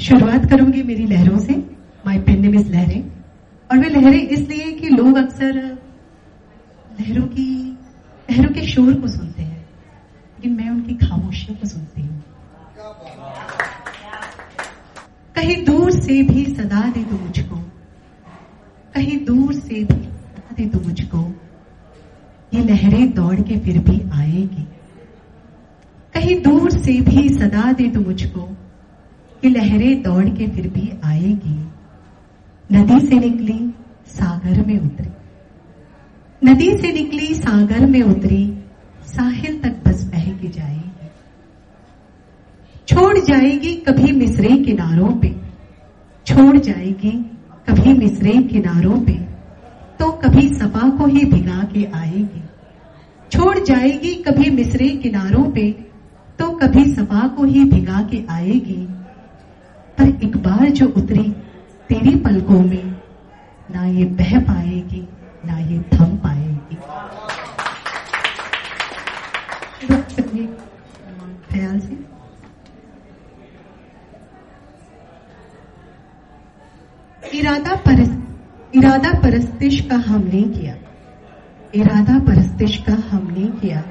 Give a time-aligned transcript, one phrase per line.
[0.00, 1.54] शुरुआत करूँगी मेरी लहरों से
[2.06, 3.02] माई पेन नेम इज़ लहरें।
[3.70, 5.54] और वे लहरें इसलिए कि लोग अक्सर
[7.00, 7.44] लहरों की,
[8.28, 12.22] लहरों के शोर को सुनते हैं, लेकिन मैं उनकी खामोशियों को सुनती हूँ।
[15.36, 17.56] कहीं दूर से भी सदा दे दो मुझको,
[18.94, 21.22] कहीं दूर से भी सदा दे दो मुझको,
[22.54, 24.66] ये लहरें दौड़ के फिर भी आएगी।
[26.14, 28.48] कहीं दूर से भी सदा दे दो मुझको
[29.44, 31.68] ये लहरें दौड़ के फिर भी आएगी।
[32.72, 33.74] नदी से निकली,
[34.06, 35.08] सागर में उतरी।
[36.44, 38.58] नदी से निकली, सागर में उतरी।
[39.06, 41.06] साहिल तक बस बह के जाएगी।
[42.88, 45.36] छोड़ जाएगी कभी मिसरे किनारों पे।
[46.26, 47.30] छोड़ जाएगी
[47.68, 49.12] कभी मिसरे किनारों पे।
[49.98, 52.42] तो कभी सपा को ही भिगा के आएगी।
[53.32, 55.72] छोड़ जाएगी कभी मिसरे किनारों पे।
[56.38, 58.88] तो कभी सपा को ही भिगा के आएगी।
[59.98, 61.30] पर एक बार जो उतरी,
[61.88, 63.02] तेरी पलकों में
[63.70, 65.08] ना ये बह पाएगी,
[65.46, 66.76] ना ये थम पाएगी।
[71.50, 72.14] ख्याल से?
[77.38, 78.20] इरादा परस्त
[78.74, 80.76] इरादा परस्तिश का हमने किया।
[81.74, 83.82] इरादा परस्तिश का हमने किया।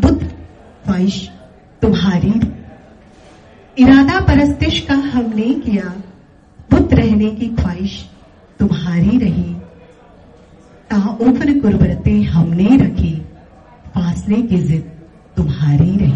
[0.00, 0.32] बुद्ध,
[0.84, 1.30] ख्वाहिश,
[1.82, 2.59] तुम्हारी
[3.80, 6.02] इरादा परस्तिश का हमने किया।
[6.70, 8.10] बुत रहने की ख्वाहिश
[8.58, 9.54] तुम्हारी रही।
[10.90, 13.22] ताउफर गुरबरते हमने रखी।
[13.94, 14.92] फासले की जिद
[15.36, 16.14] तुम्हारी रही।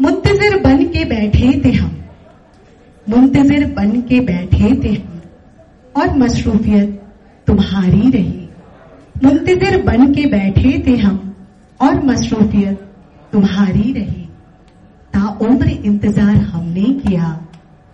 [0.00, 2.04] मुंतजर बन के बैठे थे हम।
[3.08, 5.22] मुंतजर बन के बैठे थे हम।
[5.96, 7.02] और मसरूफियत
[7.46, 8.48] तुम्हारी रही।
[9.24, 11.36] मुंतजर बन के बैठे थे हम।
[11.80, 12.88] और मसरूफियत
[13.32, 14.28] तुम्हारी रही।
[15.12, 17.40] ताउम्र इंतज़ार हमने किया,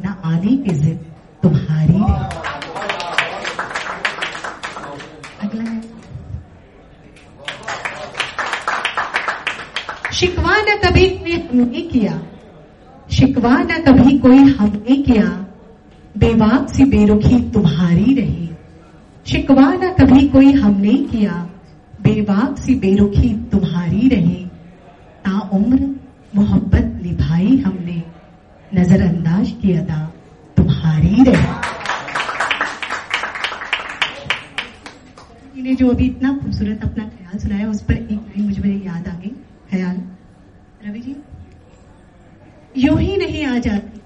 [0.04, 1.06] ना आने की जिद
[1.42, 2.02] तुम्हारी रही।
[5.42, 5.82] अगला है।
[10.12, 12.22] शिकवा न कभी कोई हमने किया।
[13.10, 15.24] शिकवा न कभी कोई हमने किया।
[16.18, 18.50] बेवाक सी बेरुखी तुम्हारी रही।
[19.26, 21.48] शिकवा न कभी कोई हमने किया।
[22.02, 24.47] बेवाक सी बेरुखी तुम्हारी रही।
[25.48, 26.00] ताउम्र
[26.34, 28.02] मोहब्बत निभाई हमने।
[28.74, 30.14] नजरअंदाज किया था,
[30.56, 31.46] तुम्हारी रही।
[35.60, 39.12] इन्हें जो अभी इतना खूबसूरत अपना ख्याल सुनाया, उस पर एक लाइन मुझे याद आ
[39.12, 39.28] गई।
[39.70, 39.96] ख्याल?
[40.86, 41.16] रवि जी?
[42.76, 43.97] यूँ ही नहीं आ जाती।